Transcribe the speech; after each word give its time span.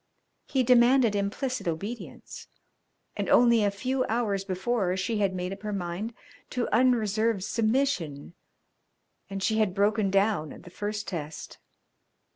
He 0.47 0.63
demanded 0.63 1.15
implicit 1.15 1.67
obedience, 1.67 2.47
and 3.15 3.29
only 3.29 3.63
a 3.63 3.69
few 3.69 4.03
hours 4.05 4.43
before 4.43 4.97
she 4.97 5.19
had 5.19 5.35
made 5.35 5.53
up 5.53 5.61
her 5.61 5.71
mind 5.71 6.15
to 6.49 6.67
unreserved 6.73 7.43
submission, 7.43 8.33
and 9.29 9.43
she 9.43 9.59
had 9.59 9.75
broken 9.75 10.09
down 10.09 10.53
at 10.53 10.63
the 10.63 10.71
first 10.71 11.07
test. 11.07 11.59